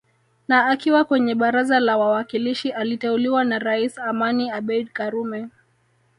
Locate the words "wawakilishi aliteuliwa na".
1.97-3.59